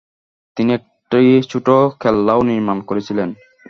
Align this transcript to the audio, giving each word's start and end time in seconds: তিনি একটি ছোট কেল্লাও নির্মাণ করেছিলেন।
তিনি 0.57 0.71
একটি 0.73 1.19
ছোট 1.51 1.67
কেল্লাও 2.01 2.41
নির্মাণ 2.43 2.77
করেছিলেন। 2.81 3.29